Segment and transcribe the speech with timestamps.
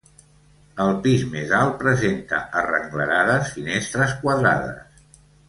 [0.85, 4.99] El pis més alt presenta arrenglerades finestres quadrades.